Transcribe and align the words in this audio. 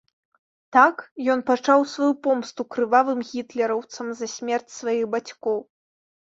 Так 0.77 1.03
ён 1.33 1.43
пачаў 1.49 1.85
сваю 1.91 2.09
помсту 2.29 2.67
крывавым 2.77 3.19
гітлераўцам 3.31 4.05
за 4.25 4.33
смерць 4.35 4.73
сваіх 4.81 5.03
бацькоў. 5.17 5.57